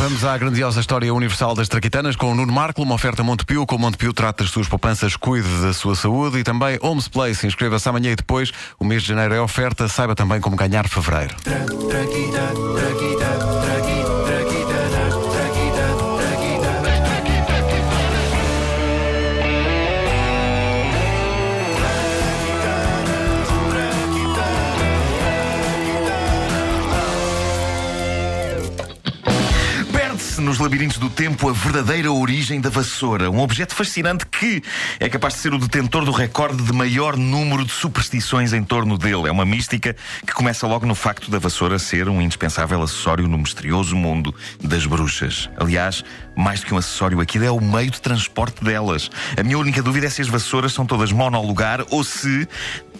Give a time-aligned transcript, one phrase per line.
[0.00, 3.66] Vamos à grandiosa história universal das traquitanas com o Nuno Marco, uma oferta Montepio.
[3.66, 7.46] Com Montepio trata das suas poupanças, cuide da sua saúde e também Homes Place.
[7.46, 8.50] Inscreva-se amanhã e depois.
[8.78, 9.88] O mês de janeiro é oferta.
[9.88, 11.36] Saiba também como ganhar fevereiro.
[30.40, 33.30] Nos labirintos do tempo a verdadeira origem da vassoura.
[33.30, 34.62] Um objeto fascinante que
[34.98, 38.96] é capaz de ser o detentor do recorde de maior número de superstições em torno
[38.96, 39.28] dele.
[39.28, 39.94] É uma mística
[40.26, 44.86] que começa logo no facto da vassoura ser um indispensável acessório no misterioso mundo das
[44.86, 45.50] bruxas.
[45.58, 46.02] Aliás,
[46.34, 49.10] mais do que um acessório, aquilo é o meio de transporte delas.
[49.38, 52.48] A minha única dúvida é se as vassouras são todas monolugar ou se,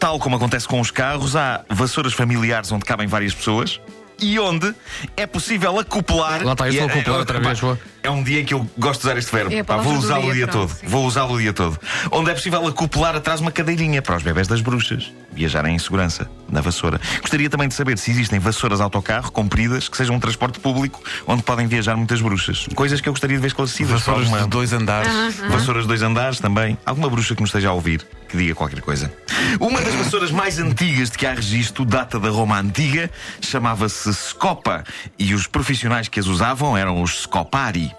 [0.00, 3.78] tal como acontece com os carros, há vassouras familiares onde cabem várias pessoas
[4.20, 4.74] e onde
[5.16, 6.44] é possível acoplar.
[6.44, 7.78] Lá está, eu estou a é- acoplar é- outra pá, vez, boa.
[8.06, 9.52] É um dia em que eu gosto de usar este verbo.
[9.52, 10.78] É a Pá, vou usá-lo o dia, pronto, todo.
[10.78, 10.86] sim.
[10.86, 11.76] Vou usá-lo o dia todo.
[12.12, 16.30] Onde é possível acoplar atrás uma cadeirinha para os bebés das bruxas viajarem em segurança
[16.48, 16.98] na vassoura.
[17.20, 21.42] Gostaria também de saber se existem vassouras autocarro compridas que sejam um transporte público onde
[21.42, 22.66] podem viajar muitas bruxas.
[22.74, 23.92] Coisas que eu gostaria de ver esclarecidas.
[23.92, 25.12] Vassouras Alguma- de dois andares.
[25.50, 26.78] Vassouras de dois andares também.
[26.86, 29.12] Alguma bruxa que nos esteja a ouvir, que diga qualquer coisa.
[29.60, 33.10] Uma das vassouras mais antigas de que há registro data da Roma Antiga,
[33.42, 34.84] chamava-se Scopa,
[35.18, 37.90] e os profissionais que as usavam eram os Scopari.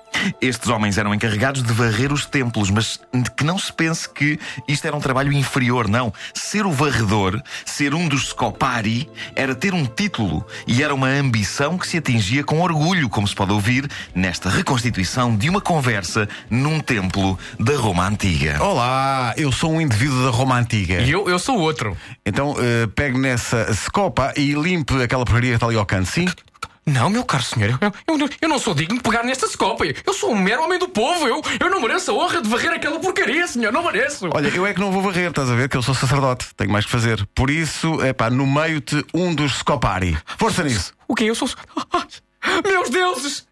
[0.42, 3.00] Estes homens eram encarregados de varrer os templos, mas
[3.36, 6.14] que não se pense que isto era um trabalho inferior, não.
[6.34, 11.78] Ser o varredor, ser um dos Scopari, era ter um título e era uma ambição
[11.78, 16.80] que se atingia com orgulho, como se pode ouvir nesta reconstituição de uma conversa num
[16.80, 18.62] templo da Roma Antiga.
[18.62, 21.02] Olá, eu sou um indivíduo da Roma Antiga.
[21.02, 21.96] E eu, eu sou outro.
[22.26, 26.28] Então eh, pegue nessa scopa e limpe aquela porcaria que está ali ao canto, sim?
[26.90, 29.84] Não, meu caro senhor, eu, eu, não- eu não sou digno de pegar nesta scopa.
[30.06, 31.28] Eu sou um mero homem do povo.
[31.28, 33.74] Eu, eu não mereço a honra de varrer aquela porcaria, senhor.
[33.74, 34.30] Não mereço.
[34.34, 35.68] Olha, eu é que não vou varrer, estás a ver?
[35.68, 37.28] Que eu sou sacerdote, tenho mais que fazer.
[37.36, 40.18] Por isso, é pá, no meio-te um dos scopari.
[40.38, 40.94] Força nisso.
[41.10, 41.26] O quê?
[41.26, 41.50] Eu sou.
[42.42, 43.46] Ai, Meus deuses!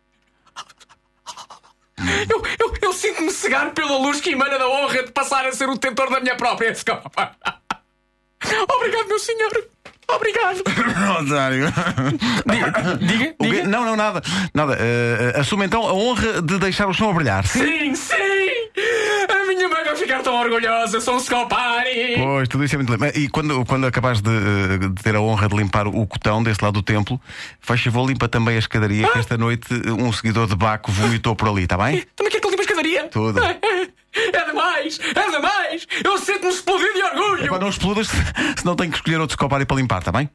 [2.30, 5.68] Eu, eu, eu sinto-me cegar pela luz que emana da honra de passar a ser
[5.70, 7.32] o detentor da minha própria escopa.
[8.78, 9.68] Obrigado, meu senhor.
[10.16, 10.62] Obrigado.
[11.22, 11.74] Otário.
[12.46, 13.36] Diga, diga.
[13.40, 13.50] O quê?
[13.52, 13.68] diga.
[13.68, 14.22] Não, não, nada.
[14.54, 14.78] Nada.
[14.80, 17.46] eh, eh, assume então a honra de deixar o chão a brilhar.
[17.46, 18.14] Sim, sim!
[19.30, 21.00] A minha mãe vai ficar tão orgulhosa.
[21.02, 22.16] Sou um Scopari.
[22.18, 23.06] Pois, tudo isso é muito lindo.
[23.18, 26.64] E quando, quando acabares de, eh, de ter a honra de limpar o cotão desse
[26.64, 27.20] lado do templo,
[27.60, 31.36] faz favor, limpa também a escadaria, que esta noite eh, um seguidor de Baco vomitou
[31.36, 32.06] por ali, está bem?
[32.16, 33.04] Também quer que eu limpe a escadaria?
[33.08, 33.40] Tudo.
[34.16, 34.45] É
[34.86, 35.00] demais!
[35.16, 35.88] É demais!
[36.04, 37.46] Eu sinto-me explodido de orgulho!
[37.46, 38.10] Epá, não explodas,
[38.58, 40.30] senão tenho que escolher outro scopari para limpar, está bem?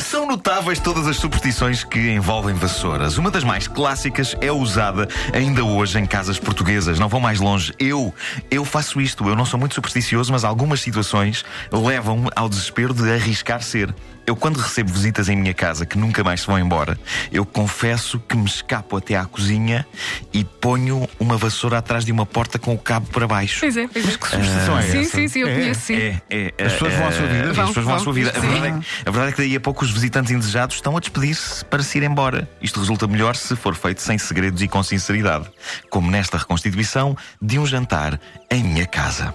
[0.00, 3.18] São notáveis todas as superstições que envolvem vassouras.
[3.18, 6.98] Uma das mais clássicas é usada ainda hoje em casas portuguesas.
[6.98, 7.72] Não vão mais longe.
[7.78, 8.12] Eu,
[8.50, 9.28] eu faço isto.
[9.28, 13.94] Eu não sou muito supersticioso, mas algumas situações levam-me ao desespero de arriscar ser.
[14.26, 16.98] Eu, quando recebo visitas em minha casa que nunca mais se vão embora,
[17.32, 19.86] eu confesso que me escapo até à cozinha
[20.32, 23.60] e ponho uma vassoura atrás de uma porta com o cabo para baixo.
[23.60, 24.16] Pois é, pois é.
[24.16, 25.10] Que superstição é Sim, essa?
[25.16, 25.54] sim, sim, eu É.
[25.54, 25.94] conheço, sim.
[25.96, 27.50] É, é, As pessoas vão à sua vida?
[27.50, 28.30] As Vão, pessoas vão à sua vida.
[28.36, 31.00] A verdade, é, a verdade é que daí a pouco os visitantes indesejados estão a
[31.00, 32.48] despedir-se para se ir embora.
[32.60, 35.46] Isto resulta melhor se for feito sem segredos e com sinceridade.
[35.90, 39.32] Como nesta reconstituição de um jantar em minha casa.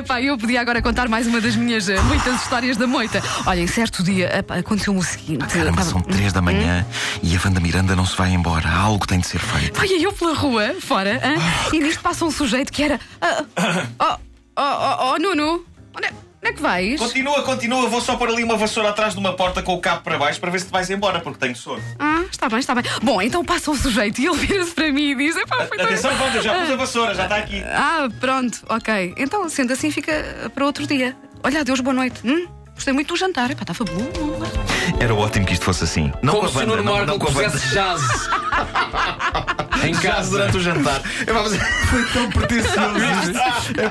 [0.00, 3.22] É pá, eu podia agora contar mais uma das minhas eh, muitas histórias da moita.
[3.44, 5.44] Olha, em certo dia epá, aconteceu-me o seguinte.
[5.46, 6.86] Caramba, são três da manhã
[7.22, 8.66] e a Wanda Miranda não se vai embora.
[8.66, 9.76] Algo tem de ser feito.
[9.76, 11.34] Vai eu pela rua, fora, hã?
[11.76, 12.98] e nisto passa um sujeito que era.
[13.20, 13.44] ah,
[13.98, 14.16] Oh,
[14.56, 16.12] oh, oh, oh, Nuno, onde é,
[16.42, 16.98] onde é que vais?
[16.98, 17.88] Continua, continua.
[17.88, 20.40] Vou só pôr ali uma vassoura atrás de uma porta com o cabo para baixo
[20.40, 21.82] para ver se te vais embora, porque tenho sono.
[21.98, 22.84] Ah, está bem, está bem.
[23.02, 25.86] Bom, então passa um sujeito e ele vira-se para mim e diz: Epá, foi tão-
[25.86, 27.62] Atenção, Wanda, eu já pus a vassoura, já está aqui.
[27.66, 29.14] Ah, pronto, ok.
[29.16, 31.16] Então, sendo assim, fica para outro dia.
[31.42, 32.20] Olha, adeus, boa noite.
[32.24, 32.46] Hum?
[32.74, 33.50] Gostei muito do jantar.
[33.50, 34.08] Epá, está fabuloso.
[34.98, 36.10] Era ótimo que isto fosse assim.
[36.22, 37.50] Não Como com se a o Wanda, Nuno não, Marco não com a Wanda.
[37.50, 38.00] pusesse jazz.
[39.84, 40.30] em casa.
[40.30, 41.00] durante o jantar.
[41.02, 42.78] Fazer- Foi tão pretencioso.
[43.76, 43.82] é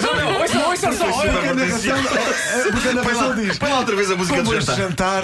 [0.00, 0.38] Não, não,
[0.76, 1.12] ouça, ouça só.
[1.20, 3.58] Foi porque a narração, é porque a Põe narração lá, diz.
[3.58, 4.76] põe lá outra vez a música do jantar.
[4.76, 5.22] jantar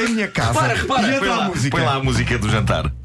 [0.00, 0.52] em minha casa.
[0.52, 1.76] Repara, repara, e Põe a lá, música.
[1.76, 2.92] põe lá a música do jantar.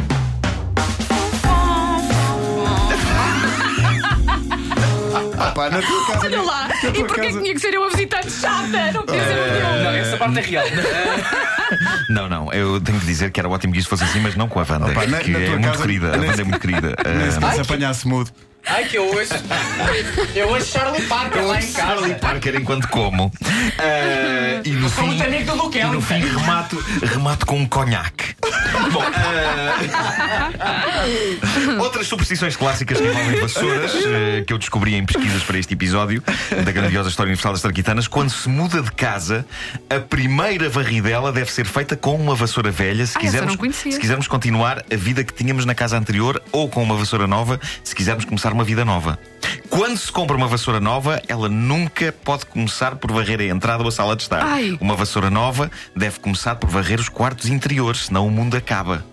[5.41, 6.25] Ah, pá, na tua casa.
[6.25, 6.67] Olha lá.
[6.67, 8.91] na E porquê que casa- tinha que ser eu a visitante chata?
[8.91, 9.83] Não podia ser um eu.
[9.83, 10.65] Não, essa parte é real.
[12.09, 14.47] Não, não, eu tenho que dizer que era ótimo que isto fosse assim, mas não
[14.49, 14.87] com a Wanda.
[14.87, 16.07] Opa, na- que na é tua muito casa- querida.
[16.07, 16.95] A Wanda é muito querida.
[17.05, 18.31] Nem Ah, se se apanhasse mudo.
[18.65, 19.33] Ai, que eu ouço.
[20.35, 21.87] Eu ouço Charlie Parker lá em casa.
[21.87, 23.31] Charlie Parker enquanto como.
[23.77, 27.57] Ah, e no Sou fim, muito amigo do Duque e no fim remato, remato com
[27.57, 28.35] um conhaque.
[28.91, 29.03] Bom,
[30.59, 31.03] ah,
[31.99, 36.23] outras superstições clássicas que envolvem vassouras eh, que eu descobri em pesquisas para este episódio
[36.63, 38.07] da grandiosa História Universal das Traquitanas.
[38.07, 39.45] Quando se muda de casa,
[39.89, 44.27] a primeira varridela deve ser feita com uma vassoura velha se Ah, quisermos, se quisermos
[44.27, 48.23] continuar a vida que tínhamos na casa anterior ou com uma vassoura nova se quisermos
[48.23, 49.19] começar uma vida nova.
[49.69, 53.89] Quando se compra uma vassoura nova, ela nunca pode começar por varrer a entrada ou
[53.89, 54.41] a sala de estar.
[54.41, 54.77] Ai.
[54.79, 59.05] Uma vassoura nova deve começar por varrer os quartos interiores, senão o mundo acaba.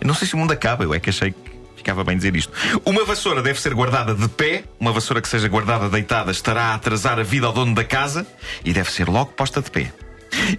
[0.00, 2.36] Eu não sei se o mundo acaba, eu é que achei que ficava bem dizer
[2.36, 2.52] isto.
[2.84, 6.74] Uma vassoura deve ser guardada de pé, uma vassoura que seja guardada deitada estará a
[6.74, 8.26] atrasar a vida ao dono da casa
[8.64, 9.90] e deve ser logo posta de pé.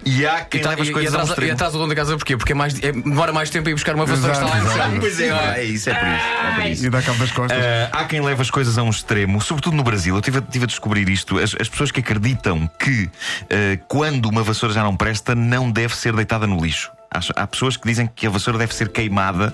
[0.04, 1.52] E há quem E, tá- leva as e, e coisas a um atrás, e extremo.
[1.52, 2.36] atrás do dono da casa porquê?
[2.36, 4.58] Porque é mais, é- demora mais tempo a ir buscar uma vassoura que está lá
[4.58, 5.00] em cima.
[5.00, 5.28] Pois é,
[5.60, 6.24] é isso, é por isso.
[6.26, 6.86] É por isso.
[6.86, 7.58] E dá cabo das costas.
[7.92, 10.16] Ah, há quem leve as coisas a um extremo, sobretudo no Brasil.
[10.16, 11.38] Eu tive, a- tive a descobrir isto.
[11.38, 13.08] As, as pessoas que acreditam que
[13.48, 16.90] ah, quando uma vassoura já não presta, não deve ser deitada no lixo.
[17.12, 19.52] Há, pessoas que dizem que a vassoura deve ser queimada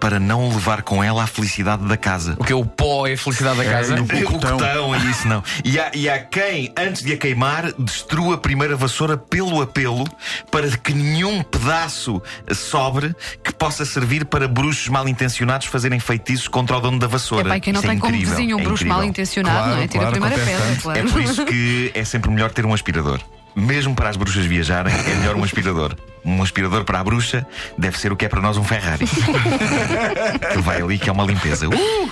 [0.00, 2.36] para não levar com ela a felicidade da casa.
[2.38, 3.96] O que é o pó é a felicidade da casa?
[3.98, 5.42] e o cotão e isso não.
[5.62, 10.04] E há, e há quem, antes de a queimar, destrua a primeira vassoura pelo apelo
[10.50, 12.22] para que nenhum pedaço
[12.54, 13.14] sobre
[13.44, 17.48] que possa servir para bruxos mal intencionados fazerem feitiços contra o dono da É vassoura.
[17.50, 18.96] pai, quem não Isso é tem como incrível, vizinho um é bruxo incrível.
[18.96, 19.88] mal intencionado, Claro, não é?
[19.88, 20.98] Tira claro, a primeira pedra, claro.
[20.98, 23.20] É por isso que é sempre melhor ter um aspirador.
[23.56, 25.96] Mesmo para as bruxas viajarem, é melhor um aspirador.
[26.22, 27.46] Um aspirador para a bruxa
[27.78, 29.06] deve ser o que é para nós um Ferrari.
[30.52, 31.66] que vai ali que é uma limpeza.
[31.66, 32.10] Uh!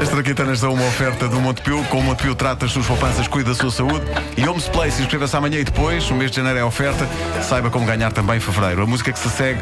[0.00, 1.84] As traquitanas dão uma oferta do Montepio.
[1.90, 4.04] Com o Montepio trata as suas poupanças, cuida da sua saúde.
[4.36, 6.08] E Homes Place, inscreva-se amanhã e depois.
[6.10, 7.06] O mês de janeiro é oferta.
[7.42, 8.82] Saiba como ganhar também em fevereiro.
[8.82, 9.60] A música que se segue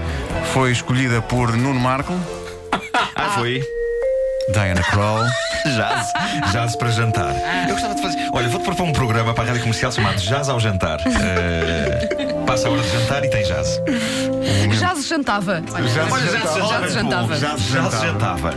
[0.52, 2.14] foi escolhida por Nuno Marco,
[3.16, 3.62] Ah, foi.
[4.52, 5.24] Diana Kroll.
[5.74, 6.12] Jazz,
[6.52, 7.34] jazz para jantar.
[7.68, 8.28] Eu gostava de fazer.
[8.32, 11.00] Olha, vou-te propor um programa para a rádio comercial chamado Jazz ao Jantar.
[11.06, 13.80] Eh, passa a hora de jantar e tem jazz.
[14.78, 15.62] Já se jantava.
[15.72, 16.66] Olha, Já se olha, jantava.
[16.68, 17.36] já se jantava.
[17.36, 18.54] Já se jantava.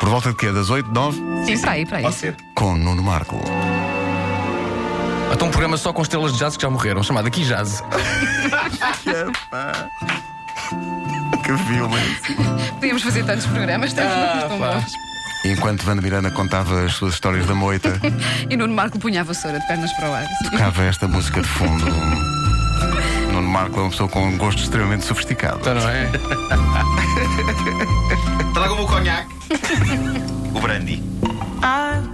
[0.00, 0.50] Por volta de quê?
[0.52, 1.22] Das 8, 9?
[1.46, 2.02] Sim, para aí, para aí.
[2.02, 2.36] Pode ser.
[2.54, 3.40] Com Nuno Marco.
[5.32, 7.82] Então um programa só com estrelas de jazz que já morreram, chamado Aqui Jazz.
[11.44, 11.98] Que filme.
[12.74, 14.72] Podíamos fazer tantos programas, temos Ah, tão pá.
[14.74, 14.92] bons.
[15.44, 18.00] Enquanto Vanda Miranda contava as suas histórias da moita,
[18.48, 20.26] E Nuno Marco punha a vassoura de pernas para o ar.
[20.50, 21.84] tocava esta música de fundo.
[23.32, 25.58] Nuno Marco é uma pessoa com um gosto extremamente sofisticado.
[25.60, 26.10] Então não é?
[28.54, 29.34] Traga-me o conhaque.
[30.54, 31.02] o brandy.
[31.62, 32.08] I've